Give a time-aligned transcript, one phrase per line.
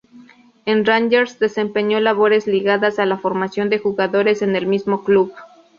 [0.65, 5.31] En Rangers desempeñó labores ligadas a la formación de jugadores en el mismo club.